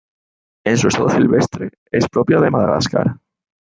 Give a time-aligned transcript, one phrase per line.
[0.65, 3.17] En su estado silvestre, es propia de Madagascar.